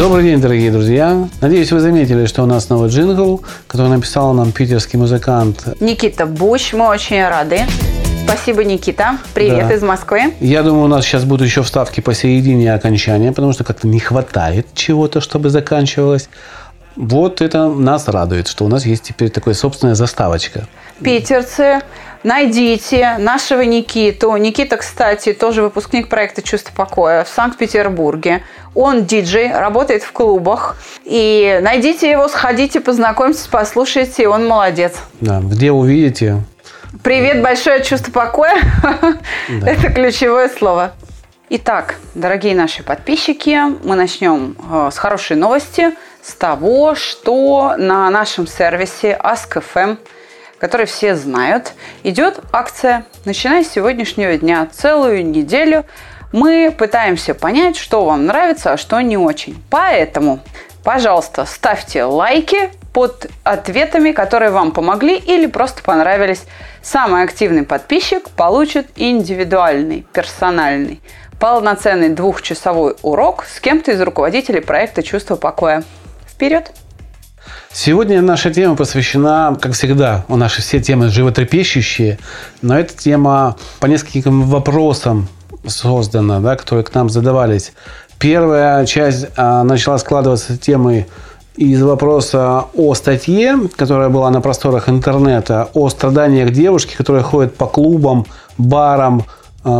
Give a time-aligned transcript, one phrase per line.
[0.00, 1.28] Добрый день, дорогие друзья.
[1.42, 5.62] Надеюсь, вы заметили, что у нас новый джингл, который написал нам питерский музыкант.
[5.78, 7.66] Никита Буш, мы очень рады.
[8.24, 9.18] Спасибо, Никита.
[9.34, 9.74] Привет Да.
[9.74, 10.32] из Москвы.
[10.40, 14.68] Я думаю, у нас сейчас будут еще вставки посередине окончания, потому что как-то не хватает
[14.72, 16.30] чего-то, чтобы заканчивалось.
[16.96, 20.66] Вот это нас радует, что у нас есть теперь такая собственная заставочка.
[21.04, 21.80] Питерцы,
[22.22, 24.36] найдите нашего Никиту.
[24.36, 28.42] Никита, кстати, тоже выпускник проекта «Чувство покоя» в Санкт-Петербурге.
[28.74, 30.76] Он диджей, работает в клубах.
[31.04, 34.94] И найдите его, сходите, познакомьтесь, послушайте, он молодец.
[35.20, 36.42] Да, где увидите,
[37.04, 38.60] Привет, большое чувство покоя.
[39.48, 40.92] Это ключевое слово.
[41.48, 48.46] Итак, дорогие наши подписчики, мы начнем э, с хорошей новости, с того, что на нашем
[48.46, 49.98] сервисе Ask.fm,
[50.60, 51.72] который все знают,
[52.04, 55.84] идет акция, начиная с сегодняшнего дня, целую неделю.
[56.32, 59.60] Мы пытаемся понять, что вам нравится, а что не очень.
[59.70, 60.40] Поэтому,
[60.84, 66.44] пожалуйста, ставьте лайки под ответами, которые вам помогли или просто понравились.
[66.82, 71.00] Самый активный подписчик получит индивидуальный, персональный,
[71.40, 75.82] полноценный двухчасовой урок с кем-то из руководителей проекта «Чувство покоя».
[76.28, 76.70] Вперед!
[77.72, 82.18] Сегодня наша тема посвящена, как всегда, у наши все темы животрепещущие,
[82.62, 85.28] но эта тема по нескольким вопросам
[85.66, 87.72] создана, да, которые к нам задавались.
[88.18, 91.06] Первая часть а, начала складываться темой
[91.56, 97.66] из вопроса о статье, которая была на просторах интернета, о страданиях девушки, которая ходит по
[97.66, 98.26] клубам,
[98.58, 99.24] барам,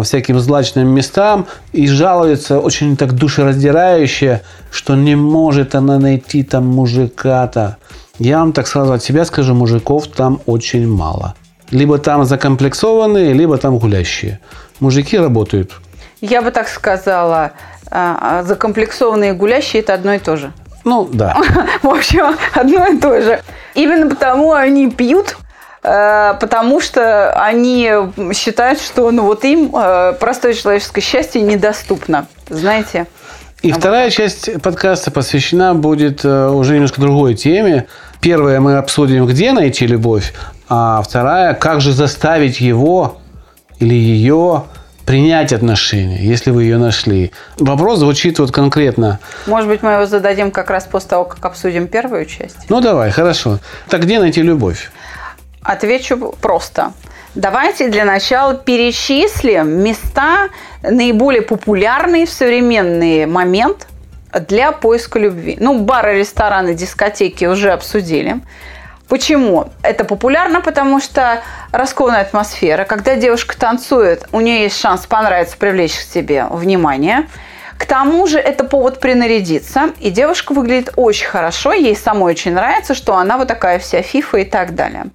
[0.03, 7.77] всяким злачным местам и жалуется очень так душераздирающе, что не может она найти там мужика-то.
[8.18, 11.35] Я вам так сразу от себя скажу, мужиков там очень мало.
[11.70, 14.41] Либо там закомплексованные, либо там гулящие.
[14.80, 15.73] Мужики работают.
[16.20, 17.52] Я бы так сказала,
[17.91, 20.52] а, а, закомплексованные гулящие– это одно и то же.
[20.85, 21.36] Ну, да.
[21.83, 23.41] В общем, одно и то же.
[23.74, 25.49] Именно потому они пьют, э,
[25.83, 27.91] потому что они
[28.35, 32.27] считают, что ну вот им э, простое человеческое счастье недоступно.
[32.48, 33.07] Знаете?
[33.63, 37.86] И вторая часть подкаста посвящена будет э, уже немножко другой теме.
[38.20, 40.33] Первая мы обсудим, где найти любовь,
[40.68, 43.18] а вторая, как же заставить его
[43.79, 44.64] или ее
[45.05, 47.33] принять отношения, если вы ее нашли.
[47.58, 49.18] Вопрос звучит вот конкретно.
[49.47, 52.68] Может быть, мы его зададим как раз после того, как обсудим первую часть?
[52.68, 53.58] Ну, давай, хорошо.
[53.89, 54.91] Так где найти любовь?
[55.63, 56.93] Отвечу просто.
[57.35, 60.48] Давайте для начала перечислим места,
[60.83, 63.87] наиболее популярные в современный момент
[64.48, 65.57] для поиска любви.
[65.61, 68.41] Ну, бары, рестораны, дискотеки уже обсудили.
[69.09, 69.71] Почему?
[69.83, 72.85] Это популярно, потому что раскованная атмосфера.
[72.85, 77.29] Когда девушка танцует, у нее есть шанс понравиться, привлечь к себе внимание.
[77.77, 82.95] К тому же это повод принарядиться, и девушка выглядит очень хорошо, ей самой очень нравится,
[82.95, 85.07] что она вот такая вся фифа и так далее.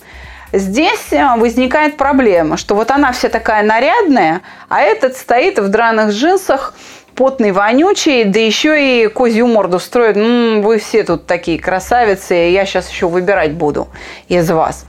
[0.56, 4.40] Здесь э, возникает проблема, что вот она вся такая нарядная,
[4.70, 6.74] а этот стоит в драных джинсах,
[7.14, 10.16] потный, вонючий, да еще и козью морду строит.
[10.16, 13.90] «М, вы все тут такие красавицы, я сейчас еще выбирать буду
[14.30, 14.86] из вас.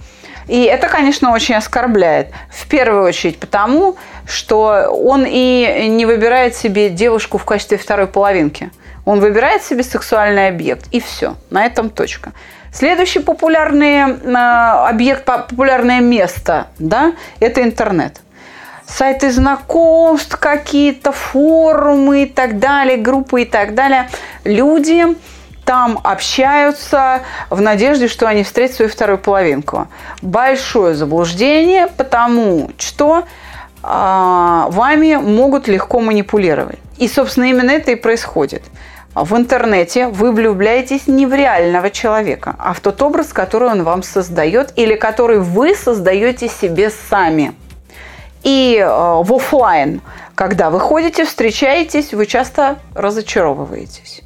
[0.46, 2.28] И это, конечно, очень оскорбляет.
[2.48, 8.70] В первую очередь потому, что он и не выбирает себе девушку в качестве второй половинки.
[9.06, 11.36] Он выбирает себе сексуальный объект, и все.
[11.48, 12.32] На этом точка.
[12.70, 14.36] Следующий популярный э,
[14.88, 18.20] объект, по- популярное место, да, это интернет
[18.86, 24.08] сайты знакомств какие-то, форумы и так далее, группы и так далее.
[24.44, 25.04] Люди
[25.64, 29.88] там общаются в надежде, что они встретят свою вторую половинку.
[30.22, 33.24] Большое заблуждение, потому что
[33.82, 36.78] а, вами могут легко манипулировать.
[36.98, 38.62] И, собственно, именно это и происходит.
[39.16, 44.02] В интернете вы влюбляетесь не в реального человека, а в тот образ, который он вам
[44.02, 47.54] создает или который вы создаете себе сами.
[48.42, 50.02] И э, в офлайн,
[50.34, 54.22] когда вы ходите, встречаетесь, вы часто разочаровываетесь.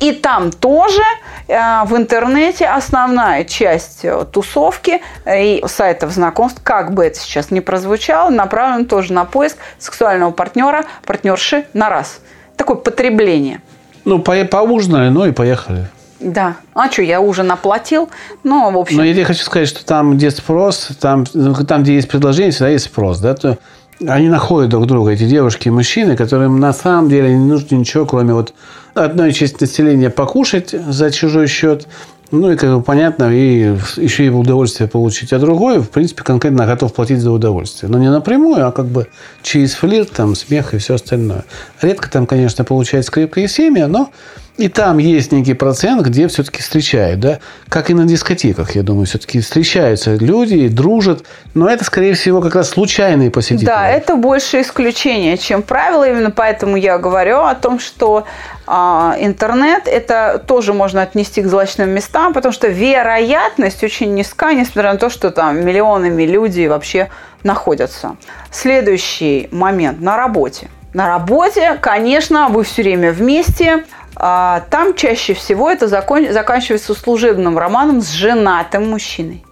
[0.00, 1.02] И там тоже
[1.46, 7.50] э, в интернете основная часть э, тусовки э, и сайтов знакомств, как бы это сейчас
[7.50, 12.20] ни прозвучало, направлена тоже на поиск сексуального партнера, партнерши на раз.
[12.56, 13.60] Такое потребление.
[14.04, 15.88] Ну, по- поужинали, ну и поехали.
[16.20, 16.56] Да.
[16.74, 18.08] А что, я уже наплатил.
[18.44, 18.98] Ну, в общем.
[18.98, 22.52] Но я тебе хочу сказать, что там, где спрос, там, ну, там где есть предложение,
[22.52, 23.18] всегда есть спрос.
[23.18, 23.34] Да?
[23.34, 23.58] То
[24.06, 28.06] они находят друг друга, эти девушки и мужчины, которым на самом деле не нужно ничего,
[28.06, 28.54] кроме вот
[28.94, 31.86] одной части населения покушать за чужой счет,
[32.32, 35.32] ну и, как бы понятно, и еще и удовольствие получить.
[35.32, 37.90] А другой, в принципе, конкретно готов платить за удовольствие.
[37.90, 39.06] Но не напрямую, а как бы
[39.42, 41.44] через флирт, там, смех и все остальное.
[41.82, 44.10] Редко там, конечно, получается крепкая семья, но
[44.58, 47.38] и там есть некий процент, где все-таки встречают, да,
[47.68, 52.54] как и на дискотеках, я думаю, все-таки встречаются люди, дружат, но это, скорее всего, как
[52.54, 53.64] раз случайные посетители.
[53.64, 58.26] Да, это больше исключение, чем правило, именно поэтому я говорю о том, что
[58.66, 64.92] а, интернет это тоже можно отнести к злачным местам, потому что вероятность очень низка, несмотря
[64.92, 67.08] на то, что там миллионами людей вообще
[67.42, 68.16] находятся.
[68.50, 70.68] Следующий момент на работе.
[70.94, 73.84] На работе, конечно, вы все время вместе,
[74.22, 79.44] там чаще всего это закон, заканчивается служебным романом с женатым мужчиной.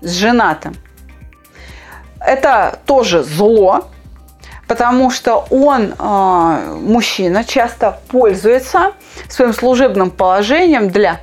[0.00, 0.76] С женатым.
[2.20, 3.88] Это тоже зло,
[4.68, 8.92] потому что он, а, мужчина, часто пользуется
[9.28, 11.20] своим служебным положением для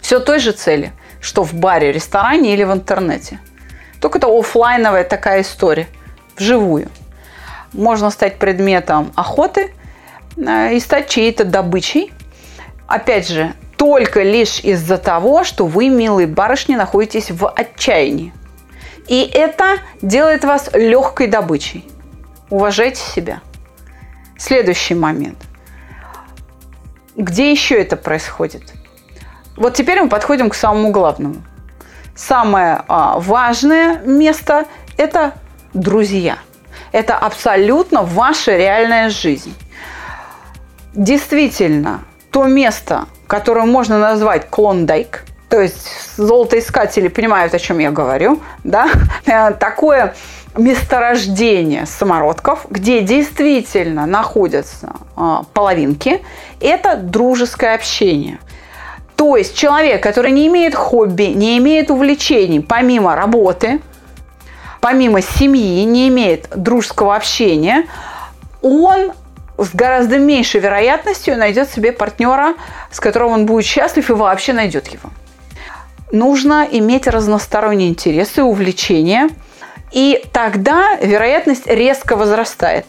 [0.00, 3.40] все той же цели, что в баре, ресторане или в интернете.
[4.00, 5.88] Только это офлайновая такая история,
[6.36, 6.88] вживую.
[7.72, 9.72] Можно стать предметом охоты–
[10.36, 12.12] и стать чьей-то добычей.
[12.86, 18.32] Опять же, только лишь из-за того, что вы, милые барышни, находитесь в отчаянии.
[19.08, 21.88] И это делает вас легкой добычей.
[22.50, 23.40] Уважайте себя.
[24.38, 25.38] Следующий момент.
[27.16, 28.74] Где еще это происходит?
[29.56, 31.36] Вот теперь мы подходим к самому главному.
[32.14, 34.66] Самое а, важное место–
[34.96, 35.34] это
[35.72, 36.38] друзья.
[36.92, 39.54] Это абсолютно ваша реальная жизнь
[40.96, 42.00] действительно
[42.30, 48.88] то место, которое можно назвать Клондайк, то есть золотоискатели понимают, о чем я говорю, да,
[49.26, 50.14] э, такое
[50.56, 56.22] месторождение самородков, где действительно находятся э, половинки,
[56.60, 58.38] это дружеское общение.
[59.14, 63.80] То есть человек, который не имеет хобби, не имеет увлечений помимо работы,
[64.80, 67.86] помимо семьи, не имеет дружеского общения,
[68.62, 69.12] он
[69.58, 72.54] с гораздо меньшей вероятностью найдет себе партнера,
[72.90, 75.10] с которым он будет счастлив и вообще найдет его.
[76.12, 79.28] Нужно иметь разносторонние интересы, увлечения,
[79.92, 82.86] и тогда вероятность резко возрастает.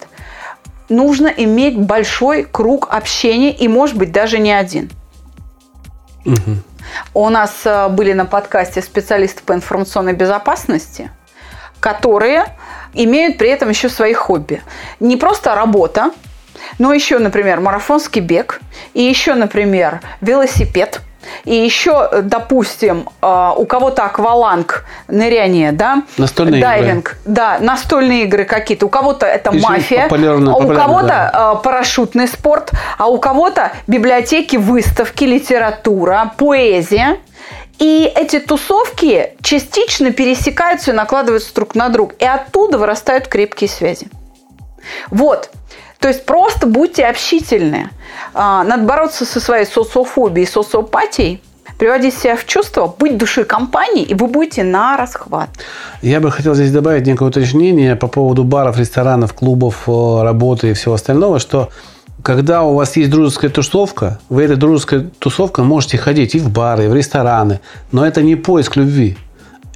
[0.89, 4.89] Нужно иметь большой круг общения и, может быть, даже не один.
[6.25, 6.57] Угу.
[7.13, 11.11] У нас э, были на подкасте специалисты по информационной безопасности,
[11.79, 12.45] которые
[12.93, 14.61] имеют при этом еще свои хобби.
[14.99, 16.11] Не просто работа,
[16.79, 18.61] но еще, например, марафонский бег,
[18.93, 21.01] и еще, например, велосипед,
[21.45, 26.03] и еще, допустим, а, у кого-то акваланг, ныряние, да?
[26.17, 27.17] Настольные Дайвинг, игры.
[27.25, 28.85] да, настольные игры какие-то.
[28.85, 31.31] У кого-то это Еще мафия, популярно, а у кого-то да.
[31.33, 37.17] А, парашютный спорт, а у кого-то библиотеки, выставки, литература, поэзия.
[37.79, 42.15] И эти тусовки частично пересекаются и накладываются друг на друга.
[42.17, 44.07] И оттуда вырастают крепкие связи.
[45.11, 45.51] Вот.
[45.99, 47.89] То есть просто будьте общительны.
[48.33, 51.41] А, надо бороться со своей социофобией, социопатией,
[51.77, 55.49] приводить себя в чувство, быть душой компании, и вы будете на расхват.
[56.01, 60.73] Я бы хотел здесь добавить некое уточнение по поводу баров, ресторанов, клубов, э, работы и
[60.73, 61.69] всего остального, что
[62.23, 66.85] когда у вас есть дружеская тусовка, вы этой дружеской тусовкой можете ходить и в бары,
[66.85, 67.59] и в рестораны,
[67.91, 69.17] но это не поиск любви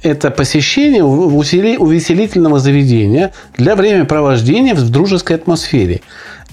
[0.02, 6.02] это посещение увеселительного заведения для времяпровождения в дружеской атмосфере.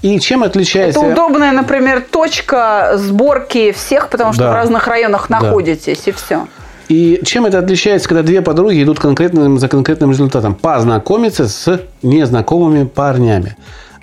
[0.02, 1.00] И чем отличается...
[1.00, 4.52] Это удобная, например, точка сборки всех, потому что да.
[4.52, 6.12] в разных районах находитесь, да.
[6.12, 6.48] и все.
[6.88, 10.56] И чем это отличается, когда две подруги идут конкретным, за конкретным результатом?
[10.56, 13.58] Познакомиться с незнакомыми парнями.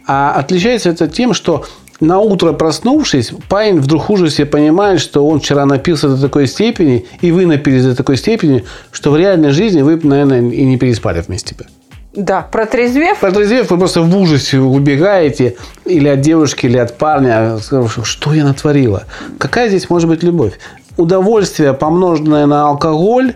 [0.06, 1.64] А отличается это тем, что
[2.00, 7.32] на утро проснувшись, парень вдруг ужасе понимает, что он вчера напился до такой степени, и
[7.32, 11.54] вы напились до такой степени, что в реальной жизни вы, наверное, и не переспали вместе
[11.54, 11.66] бы.
[12.14, 13.18] Да, протрезвев.
[13.20, 17.58] Протрезвев, вы просто в ужасе убегаете или от девушки, или от парня,
[18.04, 19.04] что я натворила.
[19.38, 20.54] Какая здесь может быть любовь?
[20.96, 23.34] Удовольствие, помноженное на алкоголь,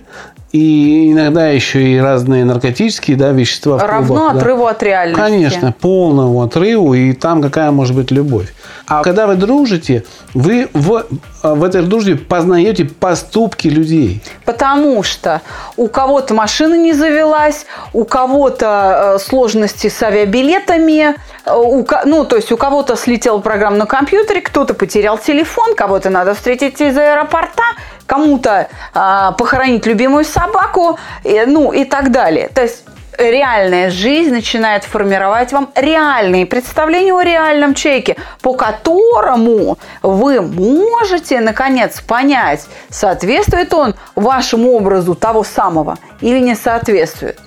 [0.53, 3.77] и иногда еще и разные наркотические да, вещества.
[3.77, 4.39] в Равно клубах, да.
[4.39, 5.21] отрыву от реальности.
[5.21, 8.53] Конечно, полному отрыву, и там какая может быть любовь.
[8.89, 10.05] А когда вы дружите,
[10.35, 11.07] вы в,
[11.45, 14.21] в этой дружбе познаете поступки людей.
[14.45, 15.41] Потому что
[15.77, 22.35] у кого-то машина не завелась, у кого-то э, сложности с авиабилетами, э, у, ну, то
[22.35, 27.63] есть у кого-то слетела программа на компьютере, кто-то потерял телефон, кого-то надо встретить из аэропорта,
[28.11, 32.49] кому-то а, похоронить любимую собаку, и, ну и так далее.
[32.49, 32.85] То есть
[33.19, 42.01] реальная жизнь начинает формировать вам реальные представления о реальном человеке, по которому вы можете, наконец,
[42.01, 47.39] понять, соответствует он вашему образу того самого или не соответствует.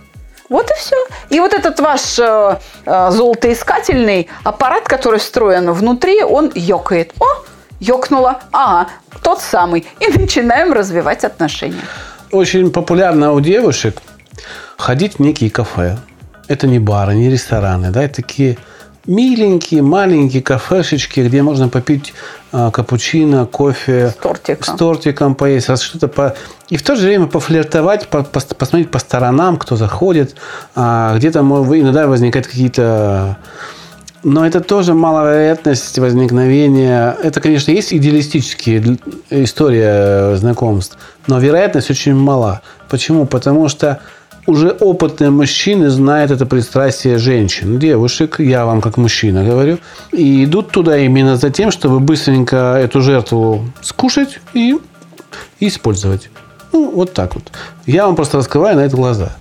[0.48, 0.96] Вот и все.
[1.30, 7.14] И вот этот ваш э, э, золотоискательный аппарат, который встроен внутри, он ёкает.
[7.20, 7.26] О,
[7.84, 8.40] ёкнуло.
[8.52, 8.90] Ага,
[9.22, 9.86] тот самый.
[10.00, 11.82] И начинаем развивать отношения.
[12.32, 14.02] Очень популярно у девушек
[14.78, 15.98] ходить в некие кафе.
[16.48, 18.58] Это не бары, не рестораны, да, это такие
[19.06, 22.14] миленькие, маленькие кафешечки, где можно попить
[22.52, 24.10] а, капучино, кофе.
[24.10, 24.76] С тортиком.
[24.76, 26.36] С тортиком поесть, раз что-то по...
[26.70, 30.36] И в то же время пофлиртовать, по- пос- посмотреть по сторонам, кто заходит.
[30.76, 33.38] А, где-то иногда возникают какие-то...
[34.24, 37.16] Но это тоже маловероятность возникновения.
[37.22, 38.98] Это, конечно, есть идеалистические
[39.30, 42.62] история знакомств, но вероятность очень мала.
[42.90, 43.26] Почему?
[43.26, 44.00] Потому что
[44.46, 49.78] уже опытные мужчины знают это пристрастие женщин, девушек, я вам как мужчина говорю,
[50.12, 54.78] и идут туда именно за тем, чтобы быстренько эту жертву скушать и,
[55.60, 56.30] и использовать.
[56.72, 57.44] Ну, вот так вот.
[57.86, 59.34] Я вам просто раскрываю на это глаза.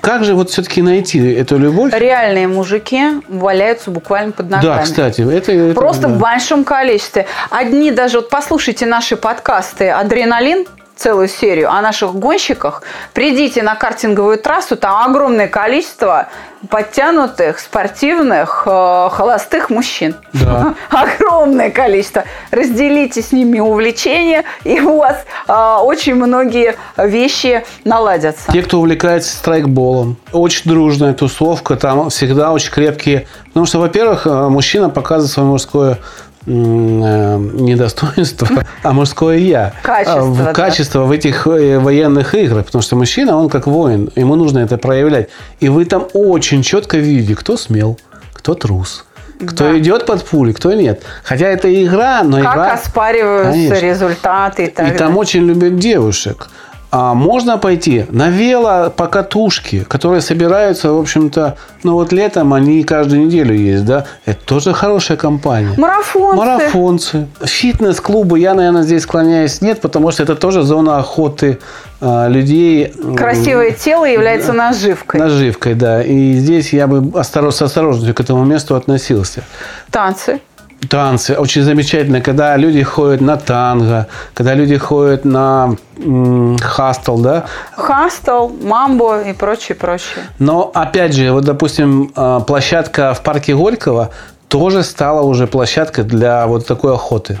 [0.00, 1.92] Как же вот все-таки найти эту любовь?
[1.94, 4.76] Реальные мужики валяются буквально под ногами.
[4.76, 5.52] Да, кстати, это...
[5.52, 6.14] это Просто да.
[6.14, 7.26] в большом количестве.
[7.50, 12.82] Одни даже, вот послушайте наши подкасты «Адреналин», целую серию о наших гонщиках.
[13.12, 16.28] Придите на картинговую трассу, там огромное количество
[16.68, 20.14] подтянутых, спортивных, э, холостых мужчин.
[20.32, 20.74] Да.
[20.90, 22.24] Огромное количество.
[22.50, 28.52] Разделите с ними увлечения, и у вас э, очень многие вещи наладятся.
[28.52, 33.26] Те, кто увлекается страйкболом, очень дружная тусовка, там всегда очень крепкие.
[33.46, 35.98] Потому что, во-первых, э, мужчина показывает свое мужское
[36.46, 38.48] э, недостоинство,
[38.82, 39.72] а мужское я.
[39.82, 40.52] Качество, А, в- да.
[40.52, 42.66] Качество в этих э, военных играх.
[42.66, 45.28] Потому что мужчина, он как воин, ему нужно это проявлять.
[45.60, 47.98] И вы там очень четко видите, кто смел,
[48.32, 49.04] кто трус.
[49.44, 49.78] Кто Да.
[49.78, 51.02] идет под пули, кто нет.
[51.24, 52.72] Хотя это игра, но Как игра...
[52.74, 53.86] оспариваются Конечно.
[53.86, 56.48] результаты и так И там очень любят девушек.
[56.94, 63.54] А можно пойти на велопокатушки, которые собираются, в общем-то, ну вот летом они каждую неделю
[63.54, 64.04] есть, да?
[64.26, 65.72] Это тоже хорошая компания.
[65.78, 66.36] Марафонцы.
[66.36, 67.28] Марафонцы.
[67.42, 71.60] Фитнес-клубы, я, наверное, здесь склоняюсь нет, потому что это тоже зона охоты
[72.02, 72.92] а, людей.
[73.16, 75.18] Красивое тело является наживкой.
[75.18, 76.02] Наживкой, да.
[76.02, 79.44] И здесь я бы осторож, с осторожностью к этому месту относился.
[79.90, 80.40] Танцы.
[80.88, 81.36] Танцы.
[81.38, 87.44] Очень замечательно, когда люди ходят на танго, когда люди ходят на м, хастл, да.
[87.76, 90.24] Хастл, мамбо и прочее, прочее.
[90.38, 94.10] Но, опять же, вот, допустим, а, площадка в парке Горького
[94.48, 97.38] тоже стала уже площадкой для вот такой охоты.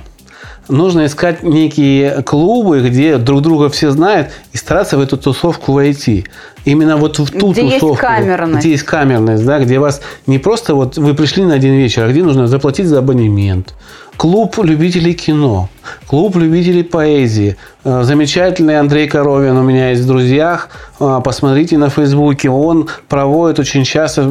[0.68, 6.26] Нужно искать некие клубы, где друг друга все знают, и стараться в эту тусовку войти.
[6.64, 8.00] Именно вот в ту Где есть тусовку.
[8.00, 8.60] камерность.
[8.60, 12.08] Где есть камерность, да, где вас не просто вот вы пришли на один вечер, а
[12.08, 13.74] где нужно заплатить за абонемент.
[14.16, 15.68] Клуб любителей кино,
[16.06, 17.56] клуб любителей поэзии.
[17.82, 20.68] Э, Замечательный Андрей Коровин у меня есть в друзьях.
[21.00, 22.48] Э, Посмотрите на Фейсбуке.
[22.50, 24.22] Он проводит очень часто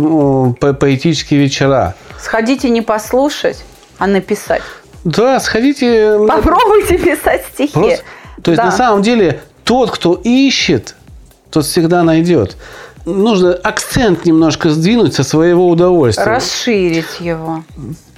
[0.60, 1.96] по- поэтические вечера.
[2.20, 3.58] Сходите не послушать,
[3.98, 4.62] а написать.
[5.04, 6.18] Да, сходите.
[6.28, 7.74] Попробуйте писать стихи.
[7.74, 8.04] Просто-
[8.44, 8.66] то есть Да.
[8.66, 10.96] на самом деле тот, кто ищет,
[11.50, 12.58] тот всегда найдет.
[13.06, 17.64] Нужно акцент немножко сдвинуть со своего удовольствия Расширить его.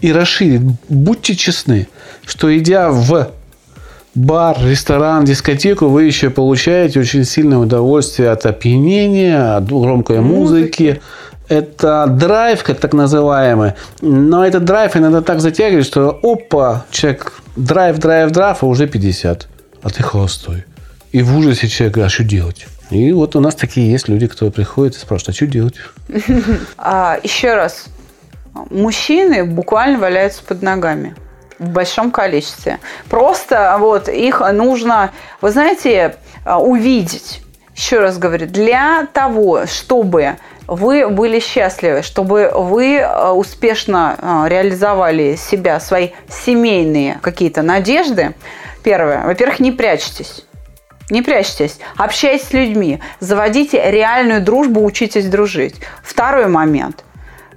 [0.01, 0.61] и расширить.
[0.89, 1.87] Будьте честны,
[2.25, 3.29] что идя в
[4.13, 11.01] бар, ресторан, дискотеку, вы еще получаете очень сильное удовольствие от опьянения, от громкой музыки.
[11.53, 13.73] Это драйв, как так называемый.
[14.01, 19.47] Но этот драйв иногда так затягивает, что опа, человек драйв, драйв, драйв, а уже 50.
[19.83, 20.65] А ты холостой.
[21.11, 22.65] И в ужасе человек, а что делать?
[22.89, 25.75] И вот у нас такие есть люди, кто приходит и спрашивает, а что делать?
[26.77, 27.85] А, еще раз.
[28.71, 31.15] Мужчины буквально валяются под ногами.
[31.59, 32.79] В большом количестве.
[33.09, 37.43] Просто вот их нужно, вы знаете, а, увидеть.
[37.75, 45.35] Еще раз говорю, для того, чтобы вы были счастливы, чтобы вы а, успешно а, реализовали
[45.35, 48.33] себя, свои семейные какие-то надежды,
[48.83, 50.45] первое, во-первых, не прячьтесь.
[51.09, 55.75] Не прячьтесь, общайтесь с людьми, заводите реальную дружбу, учитесь дружить.
[56.01, 57.03] Второй момент.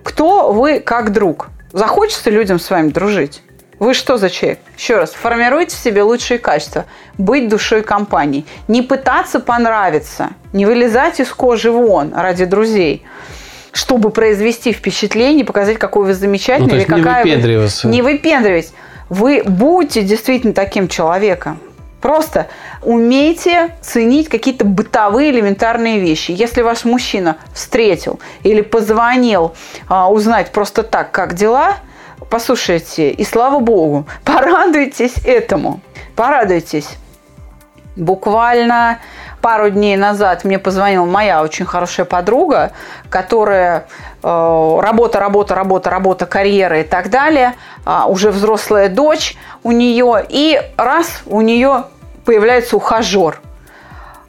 [0.03, 1.49] Кто вы как друг?
[1.73, 3.43] Захочется людям с вами дружить?
[3.79, 4.61] Вы что за человек?
[4.77, 6.87] Еще раз, формируйте в себе лучшие качества.
[7.19, 8.47] Быть душой компании.
[8.69, 10.31] Не пытаться понравиться.
[10.53, 13.05] Не вылезать из кожи вон ради друзей
[13.73, 16.71] чтобы произвести впечатление, показать, какой вы замечательный.
[16.71, 17.87] Ну, или не какая выпендриваться.
[17.87, 18.73] Вы, не выпендривать.
[19.11, 21.61] Вы будете действительно таким человеком.
[22.01, 22.47] Просто
[22.83, 26.31] умейте ценить какие-то бытовые элементарные вещи.
[26.31, 29.55] Если ваш мужчина встретил или позвонил
[29.89, 31.77] а, узнать просто так, как дела,
[32.31, 35.81] послушайте, и слава богу, порадуйтесь этому.
[36.15, 36.97] Порадуйтесь.
[37.97, 38.99] Буквально
[39.41, 42.73] пару дней назад мне позвонила моя очень хорошая подруга,
[43.09, 43.87] которая
[44.23, 47.55] э, работа, работа, работа, работа, карьера и так далее,
[47.87, 51.85] э, уже взрослая дочь у нее, и раз у нее
[52.25, 53.41] появляется ухажер.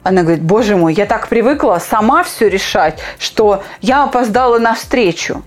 [0.02, 5.42] Она говорит, боже мой, я так привыкла сама все решать, что я опоздала на встречу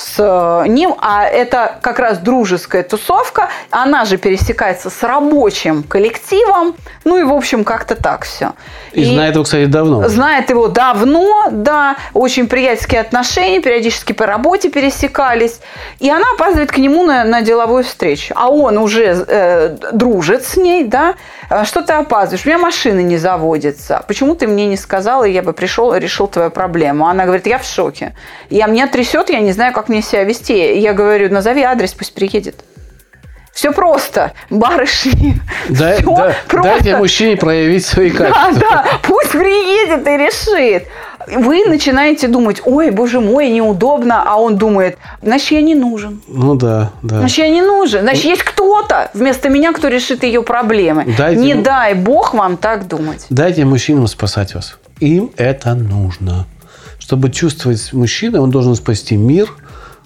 [0.00, 6.74] с э, ним, а это как раз дружеская тусовка, она же пересекается с рабочим коллективом,
[7.04, 8.52] ну и в общем как-то так все.
[8.92, 10.08] И, знает его, кстати, давно.
[10.08, 15.60] Знает его давно, да, очень приятельские отношения, периодически по работе пересекались,
[15.98, 20.56] и она опаздывает к нему на, на деловую встречу, а он уже э, дружит с
[20.56, 21.14] ней, да,
[21.50, 25.32] «А что ты опаздываешь, у меня машина не заводится, почему ты мне не сказала, и
[25.32, 27.08] я бы пришел и решил твою проблему.
[27.08, 28.14] Она говорит, я в шоке,
[28.50, 30.78] я меня трясет, я не знаю, как мне себя вести.
[30.78, 32.54] Я говорю, назови адрес, пусть приедет.
[33.52, 35.38] Все просто, барышни.
[35.68, 36.70] Дай, Всё да, просто.
[36.70, 38.60] Дайте мужчине проявить свои Да, качества.
[38.70, 40.84] да, пусть приедет и решит.
[41.26, 46.22] Вы начинаете думать, ой, боже мой, неудобно, а он думает, значит, я не нужен.
[46.26, 47.18] Ну да, да.
[47.18, 48.00] Значит, я не нужен.
[48.00, 51.12] Значит, есть кто-то вместо меня, кто решит ее проблемы.
[51.18, 53.26] Дайте не дай бог вам так думать.
[53.30, 54.78] Дайте мужчинам спасать вас.
[55.00, 56.46] Им это нужно.
[56.98, 59.48] Чтобы чувствовать мужчину, он должен спасти мир,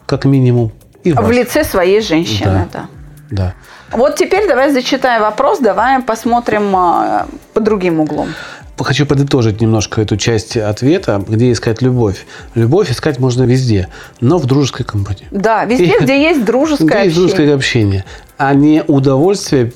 [0.07, 1.27] как минимум, и вас.
[1.27, 2.87] В лице своей женщины, да.
[3.31, 3.55] Да.
[3.91, 8.29] Вот теперь давай зачитаем вопрос, давай посмотрим а, по другим углом.
[8.77, 12.27] Хочу подытожить немножко эту часть ответа, где искать любовь.
[12.57, 13.89] Любовь искать можно везде,
[14.21, 15.27] но в дружеской компании.
[15.31, 17.29] Да, везде, И- где есть дружеское Где есть общение.
[17.29, 18.05] дружеское общение,
[18.37, 19.71] а не удовольствие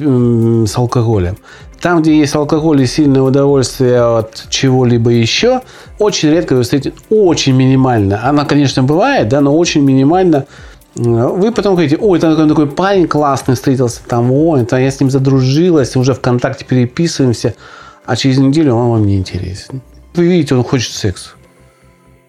[0.67, 1.39] с алкоголем.
[1.81, 5.63] Там, где есть алкоголь и сильное удовольствие от чего-либо еще,
[5.99, 8.29] очень редко вы встретите, очень минимально.
[8.29, 10.47] Она, конечно, бывает, да, но очень минимально.
[10.97, 14.99] Вы потом говорите, ой, там такой, такой парень классный встретился, там, ой, там я с
[14.99, 17.55] ним задружилась, уже ВКонтакте переписываемся,
[18.05, 19.81] а через неделю он вам не интересен.
[20.15, 21.31] Вы видите, он хочет секса.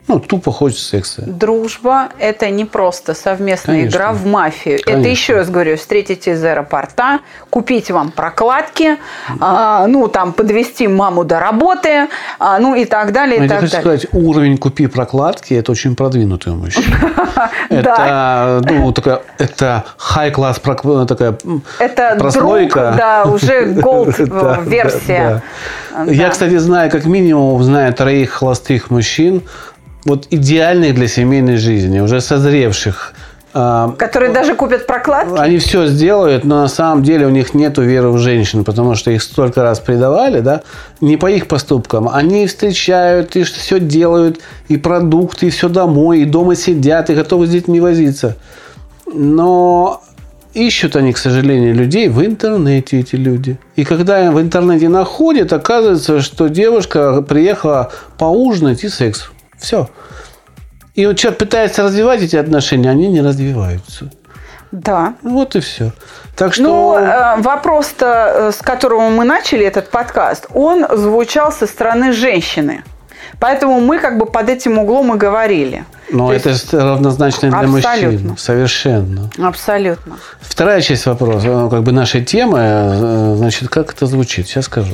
[0.09, 1.21] Ну, тупо хочет секса.
[1.27, 3.95] Дружба– это не просто совместная Конечно.
[3.97, 4.77] игра в мафию.
[4.79, 5.09] Это, Конечно.
[5.11, 7.19] еще раз говорю, встретить из аэропорта,
[7.51, 8.97] купить вам прокладки,
[9.39, 12.07] а, ну, там, подвести маму до работы,
[12.39, 13.99] а, ну, и так далее, и Ну, Я так хочу далее.
[13.99, 16.83] сказать, уровень купи прокладки это очень продвинутый у мужчин.
[17.69, 20.59] Это, ну, такая, это high-класс
[21.07, 21.37] такая
[21.77, 22.79] Это прослойка.
[22.81, 24.15] друг, да, уже gold
[25.07, 25.39] э.
[26.07, 29.43] Я, кстати, знаю, как минимум, знаю троих холостых мужчин,
[30.05, 33.13] вот идеальных для семейной жизни, уже созревших.
[33.51, 35.33] А, Которые даже купят прокладки.
[35.37, 39.09] Они все сделают, но на самом деле у них нет веры в женщин, потому что
[39.09, 40.61] их столько раз предавали, да,
[41.01, 42.07] не по их поступкам.
[42.07, 47.47] Они встречают и все делают, и продукты, и все домой, и дома сидят, и готовы
[47.47, 48.37] с детьми возиться.
[49.11, 50.03] Но
[50.53, 53.57] ищут они, к сожалению, людей в интернете, эти люди.
[53.75, 59.31] И когда в интернете находят, оказывается, что девушка приехала поужинать и секс.
[59.59, 59.89] Все.
[60.95, 64.09] И вот человек пытается развивать эти отношения, они не развиваются.
[64.71, 65.15] Да.
[65.23, 65.91] Вот и все.
[66.35, 66.63] Так что...
[66.63, 72.83] Ну, э, вопрос-то, э, с которого мы начали этот подкаст, он звучал со стороны женщины.
[73.39, 75.85] Поэтому мы как бы под этим углом и говорили.
[76.11, 78.29] Но То это есть- равнозначно для Абсолютно.
[78.29, 78.37] мужчин.
[78.37, 79.29] Совершенно.
[79.41, 80.17] Абсолютно.
[80.41, 84.47] Вторая часть вопроса, ну, как бы нашей темы, э, значит, как это звучит?
[84.47, 84.93] Сейчас скажу.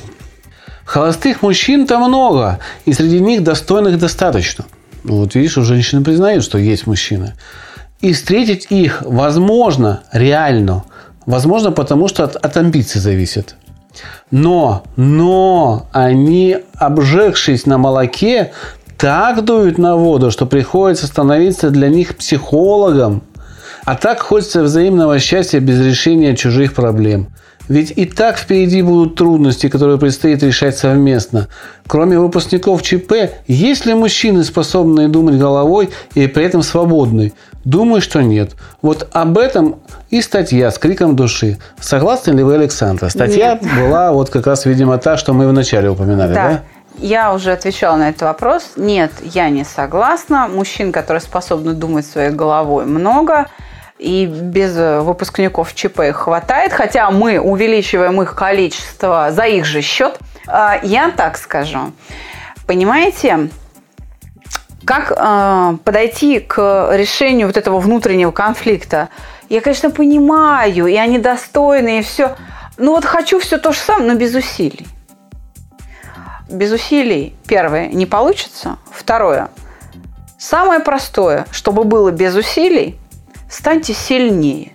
[0.85, 4.65] Холостых мужчин-то много, и среди них достойных достаточно.
[5.03, 7.33] Ну, вот видишь, у женщины признают, что есть мужчины.
[8.01, 10.83] И встретить их возможно, реально.
[11.25, 13.55] Возможно, потому что от, от амбиций зависит.
[14.29, 18.51] Но, но они, обжегшись на молоке,
[18.97, 23.23] так дуют на воду, что приходится становиться для них психологом.
[23.85, 27.29] А так хочется взаимного счастья без решения чужих проблем.
[27.67, 31.47] Ведь и так впереди будут трудности, которые предстоит решать совместно.
[31.87, 33.13] Кроме выпускников ЧП,
[33.47, 37.33] есть ли мужчины, способные думать головой и при этом свободны?
[37.63, 38.51] Думаю, что нет.
[38.83, 39.77] Вот об этом
[40.11, 41.57] и статья с криком души.
[41.79, 43.09] Согласны ли вы, Александра?
[43.09, 43.63] Статья Нет.
[43.79, 46.49] была вот как раз, видимо, та, что мы вначале упоминали, да?
[46.49, 46.61] Да.
[46.99, 48.73] Я уже отвечала на этот вопрос.
[48.77, 50.47] Нет, я не согласна.
[50.47, 53.47] Мужчин, которые способны думать своей головой, много.
[53.97, 59.81] И без э, выпускников ЧП их хватает, хотя мы увеличиваем их количество за их же
[59.81, 60.19] счет.
[60.47, 61.93] А, Я так скажу.
[62.67, 63.49] Понимаете,
[64.83, 69.09] как э, подойти к решению вот этого внутреннего конфликта?
[69.47, 72.35] Я, конечно, понимаю, и они достойны, и все.
[72.77, 74.87] Ну вот хочу все то же самое, но без усилий.
[76.49, 78.77] Без усилий, первое, не получится.
[78.91, 79.49] Второе,
[80.37, 82.99] самое простое, чтобы было без усилий,
[83.49, 84.71] станьте сильнее.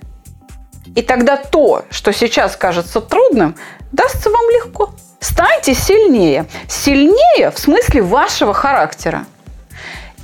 [0.94, 3.54] И тогда то, что сейчас кажется трудным,
[3.92, 4.90] дастся вам легко.
[5.20, 6.46] Станьте сильнее.
[6.68, 9.26] Сильнее в смысле вашего характера.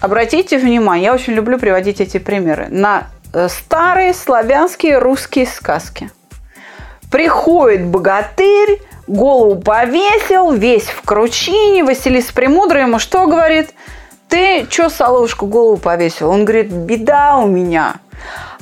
[0.01, 6.11] Обратите внимание, я очень люблю приводить эти примеры, на э, старые славянские русские сказки.
[7.11, 13.71] Приходит богатырь, голову повесил, весь в кручине, Василис Премудрый ему что говорит?
[14.29, 16.31] Ты чё, соловушку, голову повесил?
[16.31, 17.97] Он говорит, беда у меня.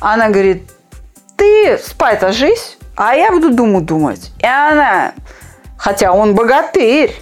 [0.01, 0.71] Она говорит,
[1.37, 4.33] ты спать ложись, а я буду думу думать.
[4.38, 5.12] И она,
[5.77, 7.14] хотя он богатырь,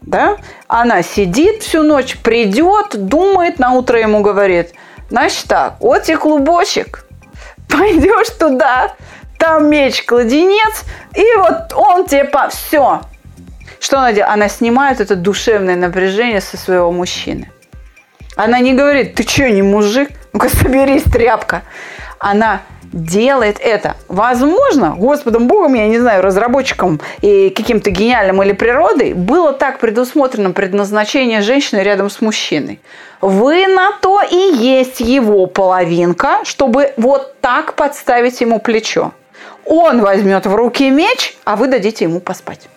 [0.00, 0.38] да,
[0.68, 4.72] она сидит всю ночь, придет, думает, на утро ему говорит,
[5.10, 7.06] значит так, вот тебе клубочек,
[7.68, 8.94] пойдешь туда,
[9.38, 12.48] там меч, кладенец, и вот он тебе по...
[12.48, 13.02] Все.
[13.80, 14.32] Что она делает?
[14.32, 17.50] Она снимает это душевное напряжение со своего мужчины.
[18.34, 20.10] Она не говорит, ты что, не мужик?
[20.40, 21.62] Ну-ка соберись, тряпка.
[22.20, 22.60] Она
[22.92, 23.96] делает это.
[24.06, 30.52] Возможно, Господом Богом, я не знаю, разработчиком и каким-то гениальным или природой, было так предусмотрено
[30.52, 32.78] предназначение женщины рядом с мужчиной.
[33.20, 39.10] Вы на то и есть его половинка, чтобы вот так подставить ему плечо.
[39.64, 42.68] Он возьмет в руки меч, а вы дадите ему поспать.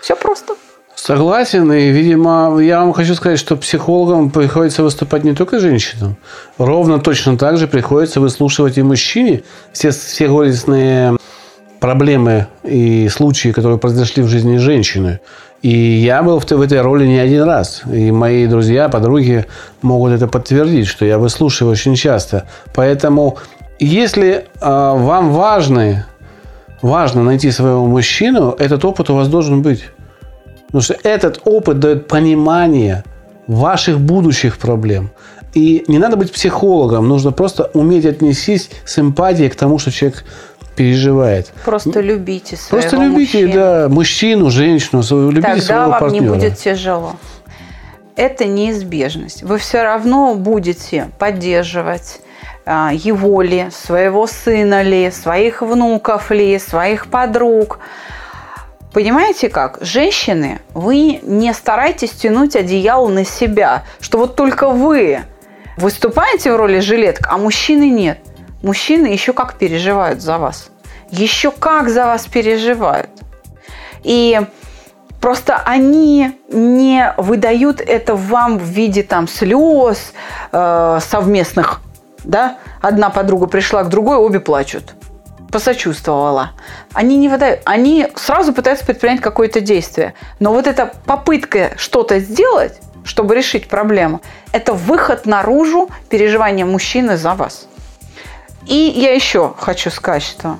[0.00, 0.54] Все просто.
[0.94, 6.16] Согласен, и, видимо, я вам хочу сказать, что психологам приходится выступать не только женщинам.
[6.58, 11.16] Ровно точно так же приходится выслушивать и мужчине все, все горестные
[11.80, 15.18] проблемы и случаи, которые произошли в жизни женщины.
[15.62, 17.82] И я был в, в этой роли не один раз.
[17.92, 19.46] И мои друзья, подруги
[19.80, 22.46] могут это подтвердить, что я выслушиваю очень часто.
[22.74, 23.38] Поэтому,
[23.80, 26.04] если э, вам важны,
[26.82, 29.84] важно найти своего мужчину, этот опыт у вас должен быть.
[30.72, 33.04] Потому что этот опыт дает понимание
[33.46, 35.10] ваших будущих проблем.
[35.52, 40.24] И не надо быть психологом, нужно просто уметь отнестись с эмпатией к тому, что человек
[40.74, 41.52] переживает.
[41.66, 43.52] Просто любите своего Просто любите, мужчину.
[43.52, 46.22] да, мужчину, женщину, своего- любите Тогда своего вам партнера.
[46.22, 47.16] не будет тяжело.
[48.16, 49.42] Это неизбежность.
[49.42, 52.20] Вы все равно будете поддерживать
[52.64, 57.80] а, его ли, своего сына ли, своих внуков ли, своих подруг.
[58.92, 59.78] Понимаете как?
[59.80, 65.20] Женщины, вы не старайтесь тянуть одеяло на себя, что вот только вы
[65.78, 68.18] выступаете в роли жилетка, а мужчины нет.
[68.62, 70.68] Мужчины еще как переживают за вас.
[71.10, 73.08] Еще как за вас переживают.
[74.02, 74.38] И
[75.22, 80.12] просто они не выдают это вам в виде там слез
[80.52, 81.80] э, совместных,
[82.24, 82.58] да?
[82.82, 84.94] Одна подруга пришла к другой, обе плачут
[85.52, 86.52] посочувствовала.
[86.92, 90.14] Они не выдают, они сразу пытаются предпринять какое-то действие.
[90.40, 97.34] Но вот эта попытка что-то сделать, чтобы решить проблему, это выход наружу переживания мужчины за
[97.34, 97.68] вас.
[98.66, 100.58] И я еще хочу сказать, что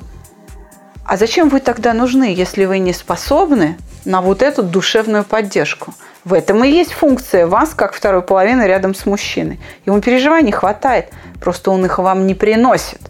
[1.05, 5.95] а зачем вы тогда нужны, если вы не способны на вот эту душевную поддержку?
[6.25, 9.59] В этом и есть функция вас, как второй половины рядом с мужчиной.
[9.85, 13.01] Ему переживаний хватает, просто он их вам не приносит.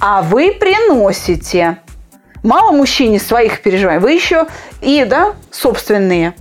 [0.00, 1.76] А вы приносите.
[2.42, 4.46] Мало мужчине своих переживаний, вы еще
[4.80, 6.32] и да, собственные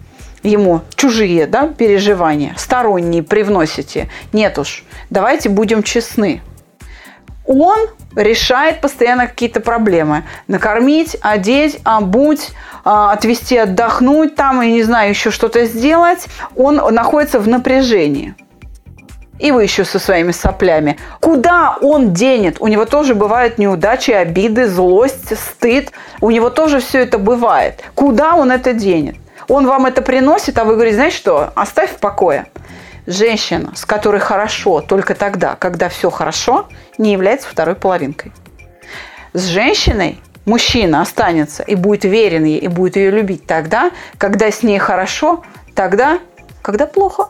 [0.43, 4.09] ему чужие да, переживания, сторонние привносите.
[4.31, 6.41] Нет уж, давайте будем честны.
[7.45, 7.77] Он
[8.15, 10.23] решает постоянно какие-то проблемы.
[10.47, 12.51] Накормить, одеть, обуть,
[12.85, 16.27] а, отвезти отдохнуть, там, и не знаю, еще что-то сделать.
[16.55, 18.35] Он находится в напряжении.
[19.39, 20.97] И вы еще со своими соплями.
[21.21, 22.57] Куда он денет?
[22.59, 25.91] У него тоже бывают неудачи, обиды, злость, стыд.
[26.21, 27.81] У него тоже все это бывает.
[27.95, 29.15] Куда он это денет?
[29.47, 32.47] Он вам это приносит, а вы говорите, знаешь что, оставь в покое.
[33.07, 36.67] Женщина, с которой хорошо только тогда, когда все хорошо,
[36.99, 38.31] не является второй половинкой.
[39.33, 44.61] С женщиной мужчина останется и будет верен ей, и будет ее любить тогда, когда с
[44.63, 46.19] ней хорошо, тогда,
[46.61, 47.29] когда плохо.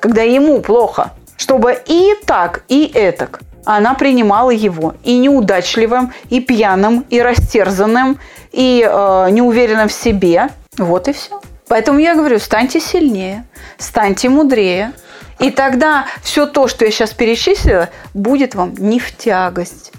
[0.00, 1.12] Когда ему плохо.
[1.36, 8.18] Чтобы и так, и этак она принимала его и неудачливым, и пьяным, и растерзанным,
[8.52, 10.48] и э, неуверенным в себе.
[10.76, 11.40] Вот и все.
[11.68, 13.44] Поэтому я говорю, станьте сильнее,
[13.78, 14.92] станьте мудрее.
[15.38, 19.92] И тогда все то, что я сейчас перечислила, будет вам не в тягость.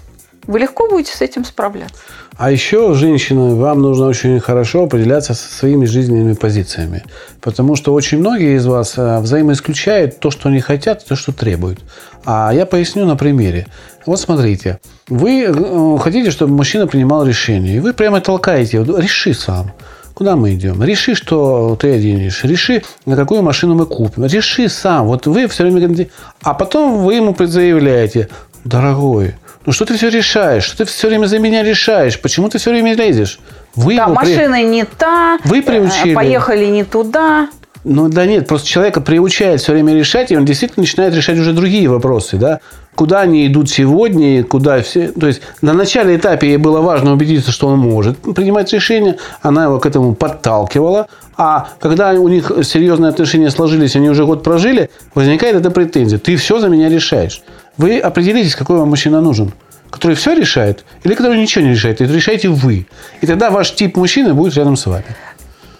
[0.46, 1.96] Вы легко будете с этим справляться.
[2.36, 7.04] А еще, женщины, вам нужно очень хорошо определяться со своими жизненными позициями.
[7.40, 11.80] Потому что очень многие из вас э, взаимоисключают то, что они хотят, то, что требуют.
[12.24, 13.66] А я поясню на примере.
[14.06, 14.80] Вот смотрите.
[15.08, 17.76] Вы э, хотите, чтобы мужчина принимал решение.
[17.76, 18.82] И вы прямо толкаете.
[18.82, 19.72] Реши сам.
[20.14, 20.82] Куда мы идем?
[20.82, 22.44] Реши, что ты оденешь.
[22.44, 24.24] Реши, на какую машину мы купим.
[24.24, 25.06] Реши сам.
[25.06, 26.10] Вот вы все время говорите.
[26.42, 28.28] А потом вы ему заявляете.
[28.64, 30.64] Дорогой, ну что ты все решаешь?
[30.64, 32.20] Что ты все время за меня решаешь?
[32.20, 33.38] Почему ты все время лезешь?
[33.74, 34.64] Вы да, машина при...
[34.64, 35.38] не та.
[35.44, 36.14] Вы приучили.
[36.14, 37.48] Поехали не туда.
[37.84, 41.52] Ну да нет, просто человека приучает все время решать, и он действительно начинает решать уже
[41.52, 42.60] другие вопросы, да.
[42.94, 45.08] Куда они идут сегодня, куда все...
[45.08, 49.16] То есть, на начале этапе ей было важно убедиться, что он может принимать решения.
[49.40, 51.08] Она его к этому подталкивала.
[51.36, 56.18] А когда у них серьезные отношения сложились, они уже год прожили, возникает эта претензия.
[56.18, 57.42] Ты все за меня решаешь.
[57.76, 59.52] Вы определитесь, какой вам мужчина нужен.
[59.90, 62.00] Который все решает или который ничего не решает.
[62.00, 62.86] Это решаете вы.
[63.20, 65.04] И тогда ваш тип мужчины будет рядом с вами.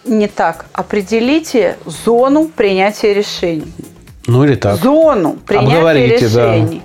[0.05, 0.67] Не так.
[0.73, 3.73] Определите зону принятия решений.
[4.27, 4.77] Ну или так.
[4.81, 6.83] Зону принятия Обговорите, решений.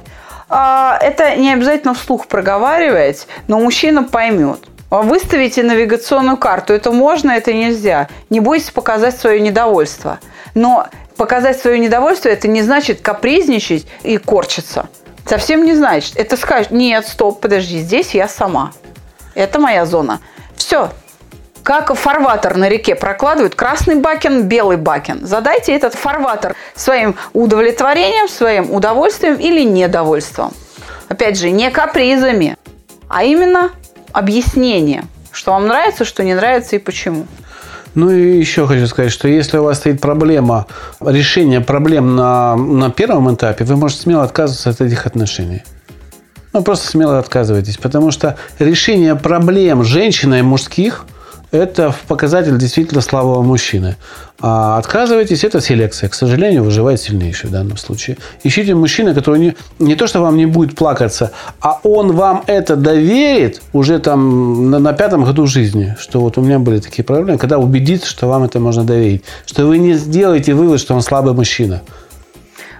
[0.49, 0.97] Да.
[1.01, 4.59] Это не обязательно вслух проговаривать, но мужчина поймет.
[4.89, 6.73] Выставите навигационную карту.
[6.73, 8.07] Это можно, это нельзя.
[8.29, 10.19] Не бойтесь показать свое недовольство.
[10.55, 10.87] Но
[11.17, 14.87] показать свое недовольство, это не значит капризничать и корчиться.
[15.25, 16.15] Совсем не значит.
[16.15, 18.71] Это скажет, нет, стоп, подожди, здесь я сама.
[19.35, 20.21] Это моя зона.
[20.55, 20.91] Все.
[21.63, 25.27] Как фарватер на реке прокладывают красный бакен, белый бакен.
[25.27, 30.53] Задайте этот фарватер своим удовлетворением, своим удовольствием или недовольством.
[31.09, 32.55] Опять же, не капризами,
[33.09, 33.71] а именно
[34.13, 37.27] объяснение, что вам нравится, что не нравится и почему.
[37.97, 40.67] Ну и еще хочу сказать, что если у вас стоит проблема,
[40.99, 45.63] решение проблем на, на первом этапе, вы можете смело отказываться от этих отношений.
[46.53, 51.05] Ну, просто смело отказывайтесь, потому что решение проблем женщины и мужских–
[51.51, 53.95] это показатель действительно слабого мужчины.
[54.39, 56.09] А отказывайтесь, это селекция.
[56.09, 58.17] К сожалению, выживает сильнейший в данном случае.
[58.43, 62.75] Ищите мужчину, который не, не то, что вам не будет плакаться, а он вам это
[62.75, 65.95] доверит уже там на, на пятом году жизни.
[65.99, 69.23] Что вот у меня были такие проблемы, когда убедится, что вам это можно доверить.
[69.45, 71.81] Что вы не сделаете вывод, что он слабый мужчина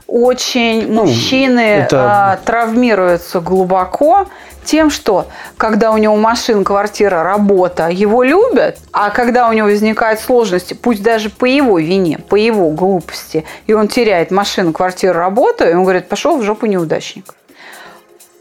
[0.08, 2.32] очень ну, мужчины это...
[2.32, 4.28] а, травмируются глубоко
[4.64, 10.20] тем, что когда у него машина, квартира, работа, его любят, а когда у него возникают
[10.20, 15.66] сложности, пусть даже по его вине, по его глупости, и он теряет машину, квартиру, работу,
[15.66, 17.34] и он говорит, пошел в жопу неудачник.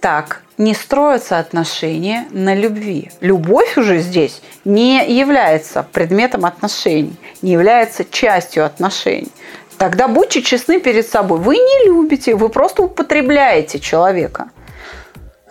[0.00, 3.10] Так не строятся отношения на любви.
[3.20, 9.32] Любовь уже здесь не является предметом отношений, не является частью отношений.
[9.78, 11.38] Тогда будьте честны перед собой.
[11.38, 14.50] Вы не любите, вы просто употребляете человека.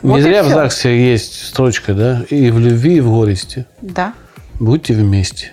[0.02, 2.26] Не вот зря в ЗАГСе есть строчка, да?
[2.30, 3.66] И в любви, и в горести.
[3.82, 4.14] Да.
[4.60, 5.52] Будьте вместе.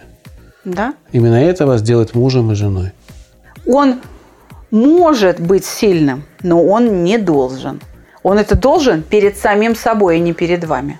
[0.64, 0.94] Да.
[1.12, 2.92] Именно это вас делает мужем и женой.
[3.66, 4.00] Он
[4.70, 7.80] может быть сильным, но он не должен.
[8.22, 10.98] Он это должен перед самим собой, а не перед вами.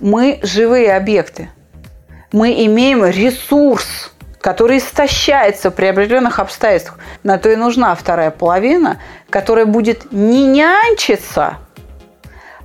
[0.00, 1.48] Мы живые объекты.
[2.32, 4.12] Мы имеем ресурс–
[4.44, 6.98] который истощается при определенных обстоятельствах.
[7.22, 8.98] На то и нужна вторая половина,
[9.30, 11.54] которая будет не нянчиться,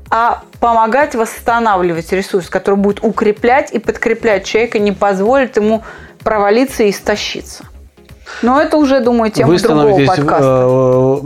[0.09, 5.81] а помогать восстанавливать ресурс, который будет укреплять и подкреплять человека, не позволит ему
[6.21, 7.63] провалиться и истощиться.
[8.41, 11.21] Но это уже, думаю, тема Вы другого подкаста.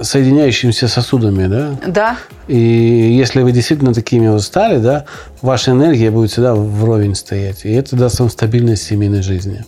[0.00, 1.78] Соединяющимися сосудами, да?
[1.86, 2.18] Да.
[2.48, 5.04] И если вы действительно такими вот стали, да,
[5.42, 7.64] ваша энергия будет всегда вровень стоять.
[7.64, 9.64] И это даст вам стабильность семейной жизни.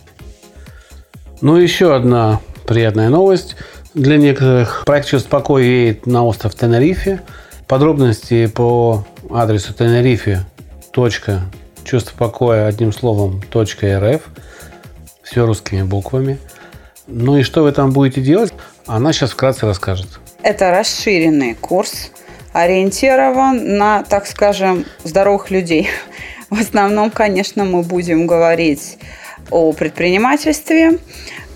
[1.41, 3.55] Ну, еще одна приятная новость
[3.93, 4.83] для некоторых.
[4.85, 7.21] Проект «Чувство покоя» едет на остров Тенерифе.
[7.67, 10.45] Подробности по адресу Тенерифе.
[11.83, 14.21] Чувство покоя одним словом .рф.
[15.23, 16.37] Все русскими буквами.
[17.07, 18.53] Ну и что вы там будете делать,
[18.89, 20.07] она сейчас вкратце расскажет.
[20.41, 22.11] Это расширенный курс,
[22.53, 25.89] ориентирован на, так скажем, здоровых людей.
[26.49, 28.97] В основном, конечно, мы будем говорить
[29.51, 30.97] о предпринимательстве,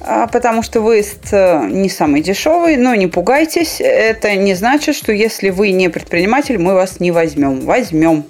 [0.02, 5.12] а, потому что выезд э, не самый дешевый, но не пугайтесь, это не значит, что
[5.12, 7.62] если вы не предприниматель, мы вас не возьмем.
[7.62, 8.26] Возьмем.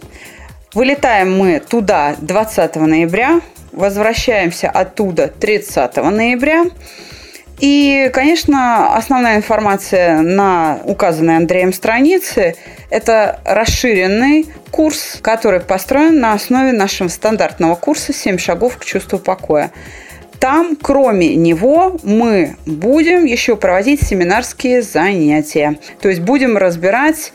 [0.74, 6.66] Вылетаем мы туда 20 ноября, возвращаемся оттуда 30 ноября.
[7.64, 12.56] И, конечно, основная информация на указанной Андреем странице–
[12.90, 19.72] это расширенный курс, который построен на основе нашего стандартного курса «7 шагов к чувству покоя».
[20.42, 25.80] Там, кроме него, мы будем еще проводить семинарские занятия.
[26.02, 27.32] То есть будем разбирать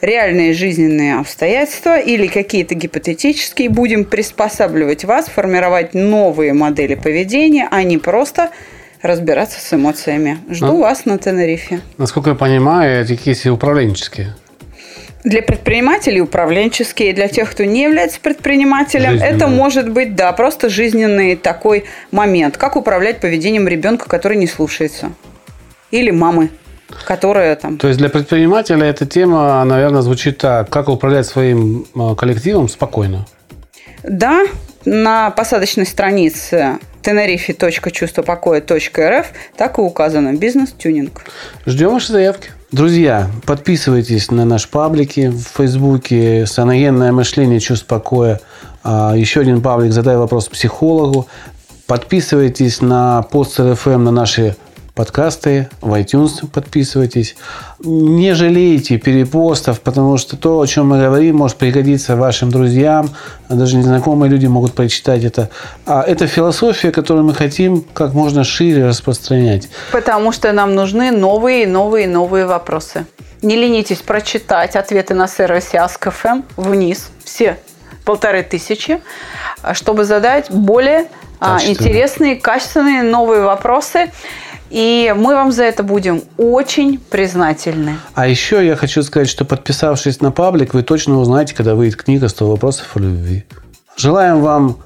[0.00, 7.98] реальные жизненные обстоятельства или какие-то гипотетические, будем приспосабливать вас, формировать новые модели поведения, а не
[7.98, 8.50] просто
[9.02, 10.38] разбираться с эмоциями.
[10.50, 11.80] Жду ну, вас на Тенерифе.
[11.98, 14.34] Насколько я понимаю, эти кейсы управленческие.
[15.22, 19.28] Для предпринимателей управленческие, для тех, кто не является предпринимателем, Жизненный.
[19.28, 22.56] это может быть, да, просто жизненный такой момент.
[22.56, 25.12] Как управлять поведением ребенка, который не слушается.
[25.90, 26.48] Или мамы,
[27.04, 27.76] которая там...
[27.76, 30.70] То есть для предпринимателя эта тема, наверное, звучит так.
[30.70, 33.26] Как управлять своим э, коллективом спокойно.
[34.02, 34.46] Да,
[34.84, 41.22] на посадочной странице tenerife.чувствопокоя.рф так и указано «Бизнес-тюнинг».
[41.66, 42.50] Ждем ваши заявки.
[42.72, 47.60] Друзья, подписывайтесь на наш паблики в Фейсбуке «Саногенное мышление.
[47.60, 48.40] Чувство покоя».
[48.82, 51.26] А, еще один паблик «Задай вопрос психологу».
[51.86, 54.56] Подписывайтесь на пост РФМ на наши
[55.00, 57.34] подкасты, в iTunes подписывайтесь.
[57.78, 63.08] Не жалейте перепостов, потому что то, о чем мы говорим, может пригодиться вашим друзьям,
[63.48, 65.48] даже незнакомые люди могут прочитать это.
[65.86, 69.70] А это философия, которую мы хотим как можно шире распространять.
[69.90, 73.06] Потому что нам нужны новые, новые, новые вопросы.
[73.40, 77.56] Не ленитесь прочитать ответы на сервисе Ask.fm вниз, все
[78.04, 79.00] полторы тысячи,
[79.72, 81.06] чтобы задать более
[81.40, 84.10] а, интересные, качественные, новые вопросы.
[84.70, 87.96] И мы вам за это будем очень признательны.
[88.14, 92.26] А еще я хочу сказать, что подписавшись на паблик, вы точно узнаете, когда выйдет книга
[92.26, 93.44] «100 вопросов о любви».
[93.96, 94.78] Желаем вам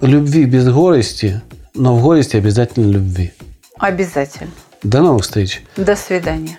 [0.00, 1.40] любви без горести,
[1.74, 3.32] но в горести обязательно любви.
[3.78, 4.52] Обязательно.
[4.82, 5.62] До новых встреч.
[5.76, 6.58] До свидания.